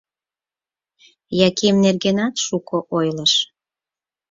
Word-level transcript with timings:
Яким 1.47 1.75
нергенат 1.83 2.35
шуко 2.45 2.77
ойлыш. 2.97 3.33